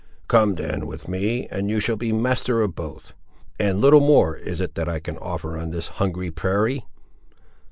"Come 0.27 0.55
then 0.55 0.87
with 0.87 1.07
me, 1.07 1.47
and 1.51 1.69
you 1.69 1.79
shall 1.79 1.95
be 1.95 2.11
master 2.11 2.63
of 2.63 2.73
both; 2.73 3.13
and 3.59 3.79
little 3.79 3.99
more 3.99 4.35
is 4.35 4.59
it 4.59 4.73
that 4.73 4.89
I 4.89 4.97
can 4.99 5.15
offer 5.19 5.55
on 5.55 5.69
this 5.69 5.89
hungry 5.99 6.31
prairie." 6.31 6.83